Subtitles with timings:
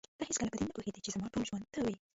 [0.19, 1.95] ته هېڅکله په دې نه پوهېدې چې زما ټول ژوند ته وې.